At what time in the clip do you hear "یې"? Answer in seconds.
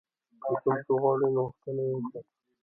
1.87-1.93